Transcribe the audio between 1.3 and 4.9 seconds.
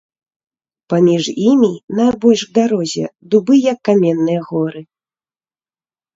імі, найбольш к дарозе, дубы як каменныя горы.